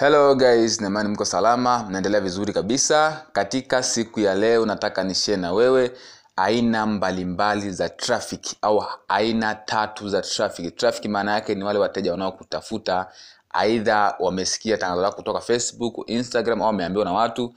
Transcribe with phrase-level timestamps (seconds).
[0.00, 3.26] hello guys naimani mko salama mnaendelea vizuri kabisa.
[3.32, 5.92] Katika siku ya leo nataka nishie na wewe
[6.36, 10.76] aina mbalimbali za traffic au aina tatu za traffic.
[10.76, 13.06] Traffic maana yake ni wale wateja wanaokutafuta
[13.50, 17.54] aidha wamesikia tangazo lako kutoka facebook instagram au wameambiwa na watu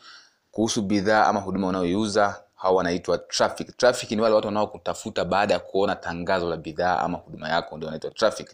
[0.51, 3.77] kuhusu bidhaa ama huduma unayoiuza hao wanaitwa traffic.
[3.77, 7.87] Traffic ni wale watu wanaokutafuta baada ya kuona tangazo la bidhaa ama huduma yako ndio
[7.87, 8.47] wanaitwa traffic.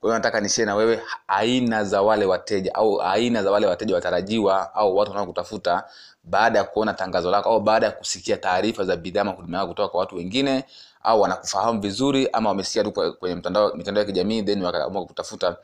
[0.00, 3.94] Kwa hiyo nataka nishare na wewe aina za wale wateja au aina za wale wateja
[3.94, 5.84] watarajiwa au watu wanaokutafuta
[6.24, 9.68] baada ya kuona tangazo lako au baada ya kusikia taarifa za bidhaa ama huduma yako
[9.68, 10.64] kutoka kwa watu wengine
[11.02, 15.56] au wanakufahamu vizuri ama wamesikia tu kwenye mtandao mitandao ya kijamii then wakaamua kukutafuta.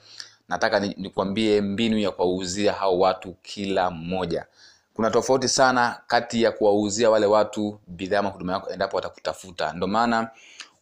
[0.49, 4.47] Nataka ni- nikwambie mbinu ya kuwauzia hao watu kila mmoja
[4.95, 9.73] kuna tofauti sana kati ya kuwauzia wale watu bidhaa ama huduma yako endapo watakutafuta.
[9.73, 10.31] Ndio maana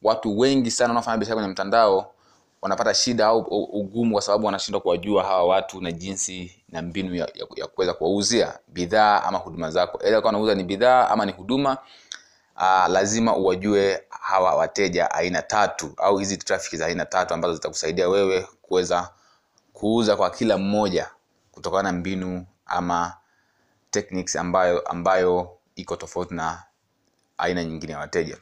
[0.02, 2.14] watu wengi sana wanaofanya biashara kwenye mtandao
[2.62, 3.38] wanapata shida au
[3.72, 7.94] ugumu kwa sababu wanashindwa kuwajua hawa watu na jinsi na mbinu ya, ya, ya kuweza
[7.94, 10.00] kuwauzia bidhaa ama huduma zako.
[10.28, 11.78] Unauza ni bidhaa ama ni huduma
[12.56, 18.08] uh, lazima uwajue hawa wateja aina tatu au hizi trafiki za aina tatu ambazo zitakusaidia
[18.08, 19.10] wewe kuweza
[19.72, 21.10] kuuza kwa kila mmoja
[21.52, 23.12] kutokana na mbinu ama
[23.90, 26.62] techniques ambayo ambayo iko tofauti na
[27.38, 28.36] aina nyingine ya wateja.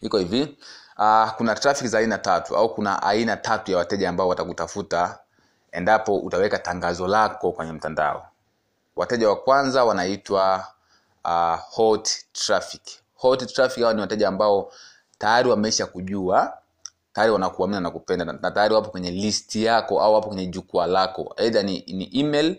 [0.00, 0.58] Iko hivi
[0.98, 5.18] uh, kuna traffic za aina tatu au kuna aina tatu ya wateja ambao watakutafuta
[5.72, 8.26] endapo utaweka tangazo lako kwenye mtandao.
[8.96, 10.66] Wateja wa kwanza wanaitwa
[11.24, 12.82] uh, hot traffic.
[13.14, 14.72] Hot traffic hao ni wateja ambao
[15.18, 16.58] tayari wamesha kujua
[17.12, 21.34] tayari wanakuamini na kupenda na tayari wapo kwenye list yako au wapo kwenye jukwaa lako.
[21.36, 22.56] Aidha ni, ni email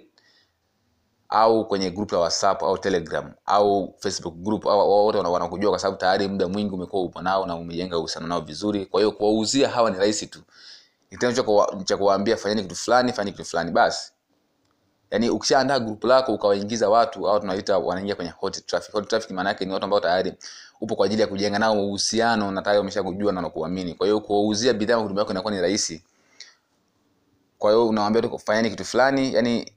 [1.30, 5.98] au kwenye group ya whatsapp au telegram au facebook group wote wana- wanakujua kwa sababu
[5.98, 8.86] tayari muda mwingi umekuwa upo nao na umejenga uhusiano nao vizuri.
[8.86, 10.40] Kwa hiyo kuwauzia hawa ni rahisi tu.
[11.10, 11.44] Kitendo
[11.86, 14.12] cha kuwaambia fanyeni kitu fulani fanyeni kitu fulani basi.
[15.12, 18.94] Yaani ukishaandaa group lako ukawaingiza watu au tunaita wanaingia kwenye hot traffic.
[18.94, 20.34] Hot traffic maana yake ni watu ambao tayari
[20.82, 23.94] upo kwa ajili ya kujenga nao uhusiano na tayari wameshakujua na wanakuamini.
[23.94, 26.04] Kwa hiyo kuwauzia bidhaa huduma yako inakuwa ni rahisi.
[27.58, 29.72] Kwa hiyo unawaambia tu fanyeni kitu fulani yani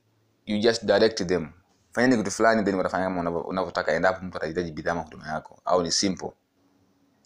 [0.47, 1.48] you just direct them.
[1.92, 5.82] Fanyeni kitu fulani then watafanya kama unavyotaka endapo mtu atahitaji bidhaa ama huduma yako au
[5.82, 6.32] ni simple.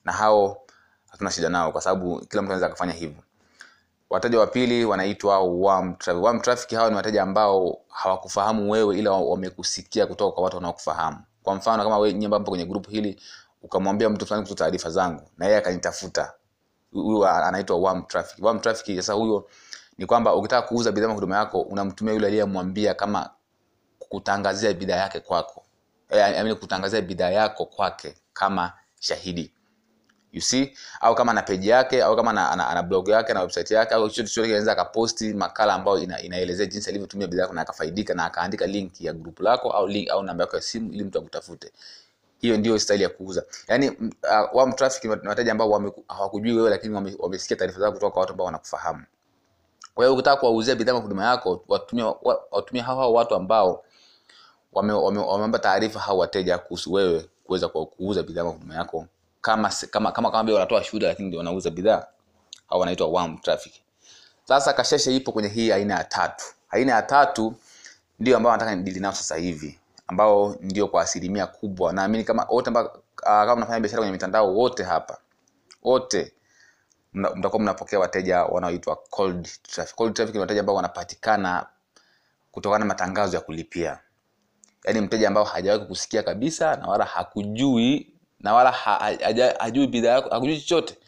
[0.05, 0.63] Na hao
[1.11, 3.23] hatuna shida nao kwa sababu kila mtu anaweza akafanya hivyo.
[4.11, 6.25] Wateja wa pili wanaitwa warm traffic.
[6.25, 11.19] Warm traffic hawa ni wateja ambao hawakufahamu wewe ila wamekusikia kutoka kwa watu wanaokufahamu.
[11.43, 13.21] Kwa mfano kama wewe nyie mpo kwenye grupu hili
[13.63, 16.33] ukamwambia mtu fulani kutoa taarifa zangu na yeye akanitafuta.
[16.93, 18.45] Huyo anaitwa warm traffic.
[18.45, 19.49] Warm traffic sasa huyo
[19.99, 23.31] ni kwamba ukitaka kuuza bidhaa huduma yako unamtumia yule aliyemwambia kama
[23.99, 25.63] kutangazia bidhaa yake kwako.
[26.11, 29.53] E, I kutangazia bidhaa yako kwake kama shahidi.
[30.33, 30.77] You see?
[31.01, 33.95] Au kama ana page yake au kama ana, ana, ana blog yake na website yake
[33.95, 38.15] au chochote chochote anaweza akaposti makala ambayo ina, inaelezea jinsi alivyotumia bidhaa yako na akafaidika
[38.15, 41.19] na akaandika link ya group lako au link au namba yako ya simu ili mtu
[41.19, 41.73] akutafute.
[42.41, 43.43] Hiyo ndio style ya kuuza.
[43.69, 44.11] Yaani mm,
[44.53, 48.33] uh, wa traffic ni wateja ambao hawakujui wewe lakini wamesikia taarifa zako kutoka kwa watu
[48.33, 49.05] ambao wanakufahamu
[49.97, 53.85] kwa hiyo ukitaka kuwauzia bidhaa huduma yako watumie wa- watumie hao hao watu ambao
[54.73, 59.07] wame- wame- wameomba taarifa hao wateja kuhusu wewe kuweza ku- kuuza bidhaa huduma yako.
[59.41, 62.07] Kama kama kama kama vile wanatoa shuhuda lakini ndio wanauza bidhaa
[62.69, 63.73] au wanaitwa warm traffic.
[64.45, 66.45] Sasa kasheshe ipo kwenye hii aina ya tatu.
[66.71, 67.55] Aina ya tatu
[68.21, 71.93] ndio ambao nataka nidili nao sasa hivi ambao ndio kwa asilimia kubwa.
[71.93, 75.19] Naamini kama wote ambao uh, kama mnafanya biashara kwenye mitandao wote hapa
[75.83, 76.33] wote
[77.17, 79.97] mtakuwa mnapokea wateja wanaoitwa cold traffic.
[79.97, 81.67] Cold traffic ni wateja ambao wanapatikana
[82.53, 83.99] kutokana na matangazo ya kulipia.
[84.85, 88.71] Yaani mteja ambao hajawahi kukusikia kabisa na wala hakujui na wala
[89.59, 90.99] hajui bidhaa yako hakujui chochote.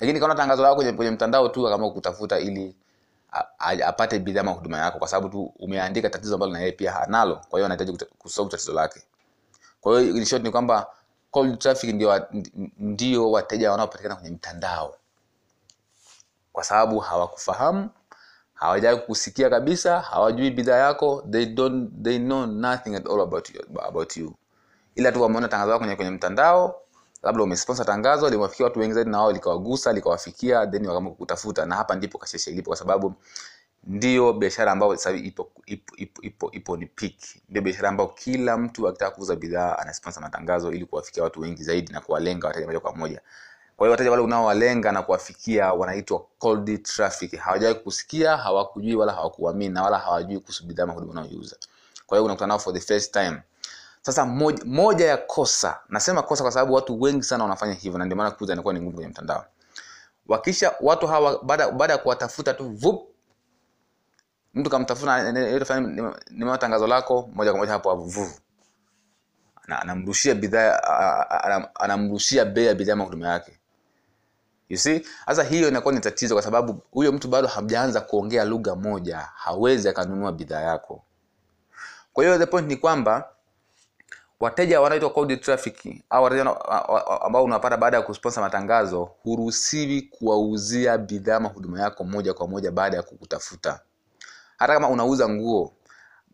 [0.00, 2.74] Lakini kaona tangazo lako kwenye, kwenye mtandao tu akaamua kukutafuta ili
[3.86, 7.36] apate bidhaa ama huduma yako kwa sababu tu umeandika tatizo ambalo na yeye pia hanalo
[7.36, 9.02] kwa hiyo anahitaji kusolve tatizo lake.
[9.80, 10.86] Kwa hiyo in short ni kwamba
[11.30, 12.26] cold traffic ndio,
[12.78, 14.96] ndio wateja wanaopatikana kwenye mtandao
[16.52, 17.90] kwa sababu hawakufahamu
[18.54, 23.60] hawajai kusikia kabisa hawajui bidhaa yako they don't they know nothing at all about you,
[23.84, 24.34] about you.
[24.94, 26.82] ila tu wameona tangazo lako kwenye, kwenye mtandao
[27.22, 31.66] labda umesponsor tangazo limewafikia watu wengi zaidi na wao likawagusa likawafikia then wakaamua kukutafuta.
[31.66, 33.14] Na hapa ndipo kasheshe ilipo kwa sababu
[33.84, 37.14] ndio biashara ambayo sasa ipo, ipo, ipo, ipo, ipo ni peak.
[37.48, 41.92] Ndio biashara ambayo kila mtu akitaka kuuza bidhaa anasponsa matangazo ili kuwafikia watu wengi zaidi
[41.92, 43.20] na kuwalenga wateja moja kwa moja
[43.82, 47.36] kwa hiyo wateja wale unaowalenga na kuwafikia wanaitwa cold traffic.
[47.36, 51.56] Hawajawahi kusikia hawakujui wala hawakuamini na wala hawajui kuhusu bidhaa ama huduma unayoiuza.
[52.06, 53.42] Kwa hiyo unakutana nao for the first time.
[54.02, 58.04] Sasa moja, moja ya kosa nasema kosa kwa sababu watu wengi sana wanafanya hivyo na
[58.04, 59.44] ndio maana kuuza inakuwa ni ngumu kwenye mtandao.
[60.28, 63.08] Wakisha watu hawa baada baada ya kuwatafuta tu vup
[64.54, 68.40] mtu kamtafuta fulani ni nimeona tangazo lako moja kwa moja hapo avuvu vuvu
[69.66, 70.78] anamrushia bidhaa
[71.74, 73.58] anamrushia bei ya bidhaa mahuduma yake
[74.72, 75.02] you see?
[75.26, 79.88] Sasa hiyo inakuwa ni tatizo kwa sababu huyo mtu bado hajaanza kuongea lugha moja hawezi
[79.88, 81.04] akanunua bidhaa yako.
[82.12, 83.28] Kwa hiyo the point ni kwamba
[84.40, 86.42] wateja wanaitwa cold traffic au wateja
[87.24, 92.70] ambao unapata baada ya kusponsor matangazo huruhusiwi kuwauzia bidhaa ama huduma yako moja kwa moja
[92.70, 93.80] baada ya kukutafuta.
[94.58, 95.72] Hata kama unauza nguo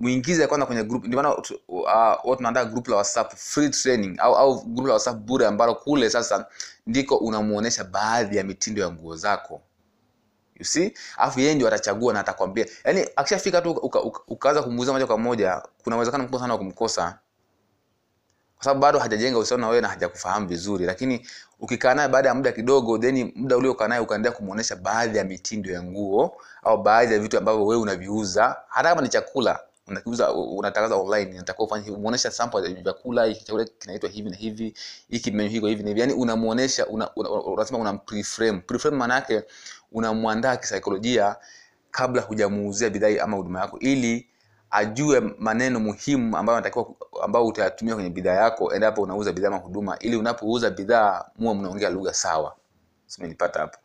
[0.00, 1.84] muingize kwanza kwenye group ndio maana uh,
[2.24, 6.10] watu tunaandaa group la whatsapp free training au au group la whatsapp bure ambalo kule
[6.10, 6.46] sasa
[6.88, 9.62] ndiko unamuonesha baadhi ya mitindo ya nguo zako.
[10.56, 10.94] You see?
[11.16, 12.66] Alafu yeye ndio atachagua na atakwambia.
[12.84, 16.58] Yaani akishafika tu uka, uka, ukaanza kumuuza moja kwa moja kuna uwezekano mkubwa sana wa
[16.58, 17.18] kumkosa.
[18.56, 20.86] Kwa sababu bado hajajenga uhusiano na wewe na hajakufahamu vizuri.
[20.86, 21.26] Lakini
[21.60, 25.70] ukikaa naye baada ya muda kidogo then muda uliokaa naye ukaendelea kumuonesha baadhi ya mitindo
[25.72, 30.94] ya nguo au baadhi ya vitu ambavyo wewe unaviuza hata kama ni chakula unakiuza unatangaza
[30.96, 34.74] online unatakiwa ufanye muonesha sample ya vyakula hiki chakula kinaitwa hivi na hivi
[35.08, 36.00] hiki menu hiko hivi na hivi.
[36.00, 38.58] Yani unamuonesha unasema una, una, unasema una preframe.
[38.58, 39.42] Preframe maana yake
[39.92, 41.36] unamwandaa kisaikolojia
[41.90, 44.28] kabla hujamuuzia bidhaa ama huduma yako ili
[44.70, 46.86] ajue maneno muhimu ambayo anatakiwa
[47.22, 49.98] ambayo utayatumia kwenye bidhaa yako endapo unauza bidhaa ama huduma.
[49.98, 52.56] Ili unapouza bidhaa muwe mnaongea lugha sawa.
[53.06, 53.78] Simenipata hapo.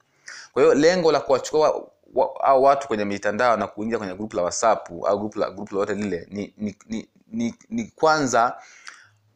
[0.54, 4.42] Kwa hiyo lengo la kuwachukua wa, au watu kwenye mitandao na kuingia kwenye grupu la
[4.42, 8.58] whatsapp au grupu la grupu lolote lile ni, ni, ni, ni, ni kwanza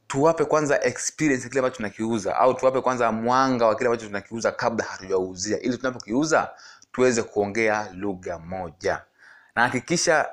[0.07, 4.85] tuwape kwanza experience kile ambacho tunakiuza au tuwape kwanza mwanga wa kile ambacho tunakiuza kabla
[4.85, 5.59] hatujauzia.
[5.59, 6.49] Ili tunapokiuza
[6.91, 9.01] tuweze kuongea lugha moja.
[9.55, 10.29] Na hakikisha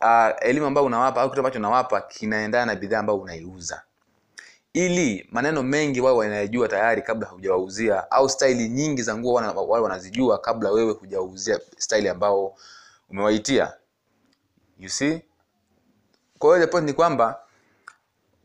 [0.00, 3.82] uh, elimu ambayo unawapa au kitu ambacho unawapa kinaendana na bidhaa ambayo unaiuza
[4.76, 10.38] ili maneno mengi wao wanayajua tayari kabla hujawauzia au staili nyingi za nguo wao wanazijua
[10.38, 12.56] kabla wewe hujawauzia staili ambao
[13.10, 13.72] umewaitia.
[14.78, 15.22] You see?
[16.38, 17.38] Kwa hiyo point ni kwamba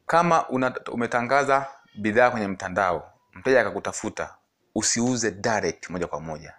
[0.07, 4.35] kama una, umetangaza bidhaa kwenye mtandao mteja akakutafuta
[4.75, 6.53] usiuze direct moja kwa moja.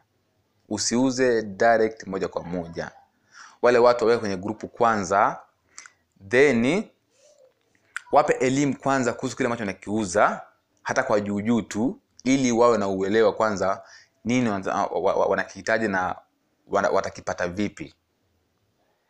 [0.68, 2.90] Usiuze direct moja kwa moja.
[3.62, 5.40] Wale watu waweke kwenye grupu kwanza
[6.28, 6.84] then
[8.12, 10.40] wape elimu kwanza kuhusu kile ambacho nakiuza
[10.82, 13.82] hata kwa juujuu tu ili wawe na uelewa kwanza
[14.24, 16.16] nini wana- wa- wa- wanakihitaji na
[16.68, 17.94] watakipata vipi.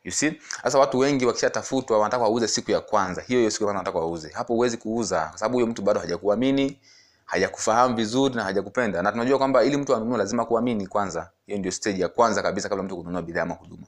[0.05, 0.41] You see?
[0.63, 3.23] Sasa watu wengi wakishatafutwa wanataka wauze siku ya kwanza.
[3.23, 4.31] Hiyo hiyo siku kwanza wanataka wauze.
[4.33, 6.81] Hapo huwezi kuuza kwa sababu huyo mtu bado hajakuamini
[7.25, 9.03] hajakufahamu vizuri na hajakupenda.
[9.03, 11.31] Na tunajua kwamba ili mtu anunue lazima kuamini kwanza.
[11.47, 13.87] Hiyo ndio stage ya kwanza kabisa kabla mtu kununua bidhaa ama huduma.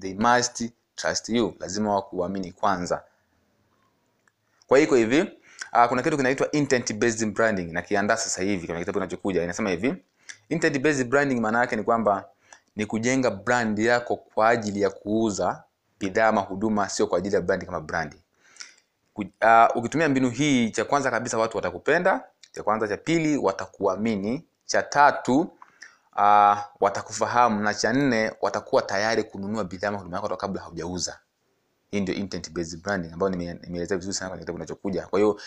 [0.00, 0.64] They must
[0.96, 1.54] trust you.
[1.60, 3.02] Lazima wakuamini kwanza
[4.66, 5.20] kwa hiyo hivi
[5.72, 7.72] uh, kuna kitu kinaitwa intent based branding.
[7.72, 9.94] Na kiandaa sasa hivi kama kitabu kinachokuja inasema hivi.
[10.48, 12.24] Intent based branding maana yake ni kwamba
[12.76, 15.62] ni kujenga brand yako kwa ajili ya kuuza
[16.00, 18.14] bidhaa ama huduma sio kwa ajili ya brand kama brand.
[19.16, 19.26] Uh,
[19.74, 25.40] ukitumia mbinu hii cha kwanza kabisa watu watakupenda cha kwanza cha pili watakuamini cha tatu
[26.16, 31.18] uh, watakufahamu na cha nne watakuwa tayari kununua bidhaa ama huduma yako kabla haujauza
[31.94, 35.06] hii ndio intent based branding ambayo nimeelezea vizuri sana kwenye kitabu kinachokuja.
[35.06, 35.40] Kwa hiyo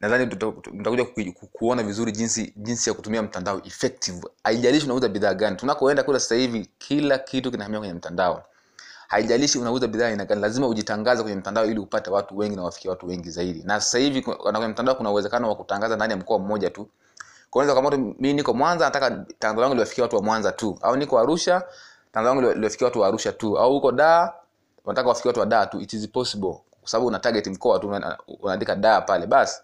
[0.00, 4.20] nadhani tuta- tuta- mtakuja ku- ku- kuona vizuri jinsi jinsi ya kutumia mtandao effective.
[4.44, 5.56] Haijalishi unauza bidhaa gani.
[5.56, 8.44] Tunakoenda kule sasa hivi kila kitu kinahamia kwenye mtandao.
[9.08, 10.40] Haijalishi unauza bidhaa aina gani.
[10.40, 13.62] Lazima ujitangaze kwenye mtandao ili upate watu wengi na wafikie watu wengi zaidi.
[13.64, 16.88] Na sasa hivi kwenye mtandao kuna uwezekano wa kutangaza ndani ya mkoa mmoja tu.
[17.50, 20.78] Kwa hiyo kama mimi niko Mwanza nataka tangazo langu liwafikie watu wa Mwanza tu.
[20.82, 21.62] Au niko Arusha
[22.12, 23.58] tangazo langu liwafikie watu wa Arusha tu.
[23.58, 24.34] Au uko Dar
[24.86, 26.54] unataka wafikie watu wa da tu it is possible.
[26.80, 29.60] Kwa sababu una target mkoa tu una- unaandika da pale basi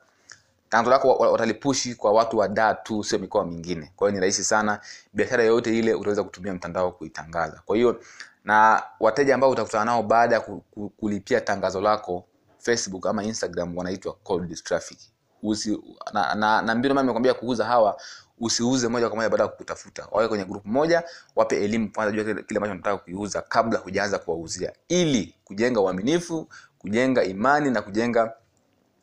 [0.68, 3.92] tangazo lako wa- wa- watalipushi kwa watu wa da tu sio mikoa mingine.
[3.96, 4.80] Kwa hiyo ni rahisi sana
[5.12, 7.62] biashara yoyote ile utaweza kutumia mtandao kuitangaza.
[7.66, 8.00] Kwa hiyo
[8.44, 12.24] na wateja ambao utakutana nao baada ya ku- ku- kulipia tangazo lako
[12.58, 14.98] Facebook ama Instagram wanaitwa cold traffic
[15.42, 15.78] Usi,
[16.12, 18.00] na, na, na mbinu ambayo nimekwambia kuuza hawa
[18.40, 20.06] usiuze moja kwa moja baada ya kukutafuta.
[20.10, 21.02] Wawe kwenye grupu moja
[21.36, 24.72] wape elimu kwanza jua kile ambacho nataka kuiuza kabla hujaanza kuwauzia.
[24.88, 28.32] Ili kujenga uaminifu kujenga imani na kujenga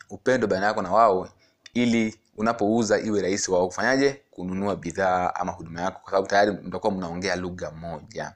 [0.10, 1.30] upendo baina yako na wao
[1.74, 6.94] ili unapouza iwe rahisi wao kufanyaje kununua bidhaa ama huduma yako kwa sababu tayari mtakuwa
[6.94, 8.34] mnaongea lugha moja.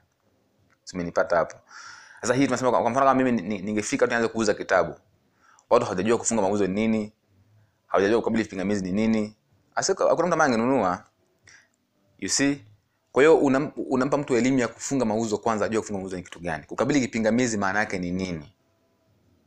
[0.84, 1.56] Simenipata hapo.
[2.20, 4.94] Sasa hii tunasema kwa mfano kama mimi ningefika tu nianze kuuza kitabu
[5.70, 7.12] watu hawajajua kufunga mauzo ni nini
[7.94, 9.36] hawajajua kukabili pingamizi ni nini.
[9.74, 11.04] Hakuna mtu ambaye angenunua.
[12.18, 12.64] You see?
[13.12, 16.40] Kwa hiyo unam, unampa mtu elimu ya kufunga mauzo kwanza ajue kufunga mauzo ni kitu
[16.40, 16.64] gani.
[16.64, 18.52] Kukabili kipingamizi maana yake ni nini.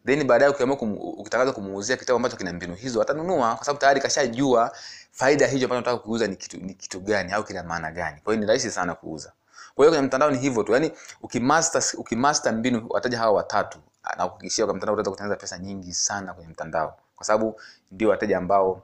[0.05, 4.01] Then baadaye ukiamua kum, ukitangaza kumuuzia kitabu ambacho kina mbinu hizo atanunua kwa sababu tayari
[4.01, 4.71] kashajua
[5.11, 8.21] faida hicho ambacho nataka kuuza ni kitu, ni kitu gani au kina maana gani.
[8.23, 9.33] Kwa hiyo ni rahisi sana kuuza.
[9.75, 10.71] Kwa hiyo kwenye mtandao ni hivyo tu.
[10.73, 13.79] Yaani ukimaster ukimaster mbinu wataja hawa watatu
[14.17, 16.97] na kuhakikishia kwa mtandao utaweza kutengeneza pesa nyingi sana kwenye mtandao.
[17.15, 17.61] Kwa sababu
[17.91, 18.81] ndio wateja ambao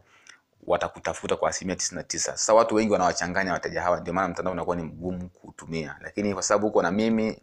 [0.67, 2.31] watakutafuta kwa asilimia tisini na tisa.
[2.31, 5.95] Sasa watu wengi wanawachanganya wateja hawa ndio maana mtandao unakuwa ni mgumu kuutumia.
[6.01, 7.39] Lakini kwa sababu uko na mimi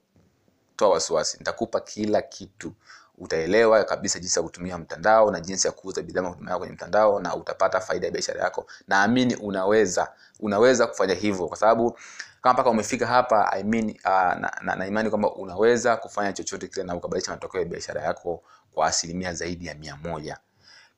[0.76, 1.38] toa wasiwasi.
[1.38, 2.72] Nitakupa kila kitu.
[3.18, 6.74] Utaelewa kabisa jinsi ya kutumia mtandao na jinsi ya kuuza bidhaa na huduma yako kwenye
[6.74, 8.66] mtandao na utapata faida ya biashara yako.
[8.88, 11.46] Naamini unaweza unaweza kufanya hivyo.
[11.48, 11.98] Kwa sababu
[12.42, 16.68] kama mpaka umefika hapa I mean, uh, na, na, na imani kwamba unaweza kufanya chochote
[16.68, 18.42] kile na ukabadilisha matokeo ya biashara yako
[18.74, 20.38] kwa asilimia zaidi ya mia moja.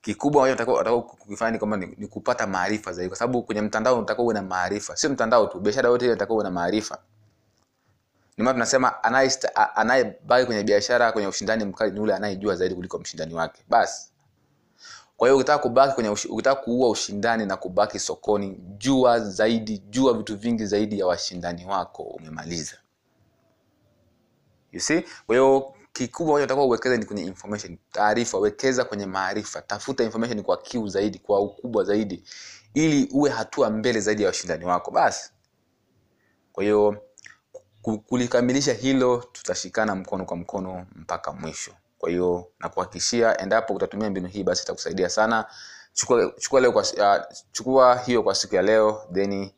[0.00, 4.22] Kikubwa unataka kukifanya ni kwamba ni, ni kupata maarifa zaidi kwa sababu kwenye mtandao unataka
[4.22, 4.96] uwe na maarifa.
[4.96, 6.98] Sio mtandao tu biashara yote ile unataka uwe na maarifa.
[8.36, 9.02] Ni maana tunasema
[9.74, 13.62] anayebaki kwenye biashara kwenye ushindani mkali ni yule anayejua zaidi kuliko mshindani wake.
[13.68, 14.11] Basi
[15.22, 20.36] kwa hiyo ukitaka kubaki kwenye ukitaka kuua ushindani na kubaki sokoni jua zaidi jua vitu
[20.36, 22.76] vingi zaidi ya washindani wako umemaliza.
[24.72, 25.04] You see?
[25.26, 27.78] Kwa hiyo kikubwa utakuwa uwekeze ni kwenye information.
[27.92, 29.62] Taarifa wekeza kwenye maarifa.
[29.62, 32.24] Tafuta information kwa kiu zaidi kwa ukubwa zaidi
[32.74, 34.90] ili uwe hatua mbele zaidi ya washindani wako.
[34.90, 35.30] Basi.
[36.52, 37.02] Kwa hiyo
[38.06, 41.72] kulikamilisha hilo tutashikana mkono kwa mkono mpaka mwisho
[42.02, 45.46] kwa hiyo nakuhakikishia endapo utatumia mbinu hii basi itakusaidia sana.
[45.92, 49.50] Chukua, chukua, leo kwa, uh, chukua hiyo kwa siku ya leo then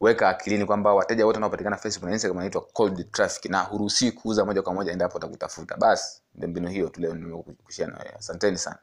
[0.00, 4.44] weka akilini kwamba wateja wote wanaopatikana facebook na instagram wanaitwa cold traffic na huruhusiwi kuuza
[4.44, 5.76] moja kwa moja endapo utakutafuta.
[5.76, 8.78] Basi ndio mbinu hiyo tu leo nimekushia nawe asanteni sana